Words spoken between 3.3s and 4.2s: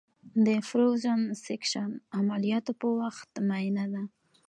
معاینه ده.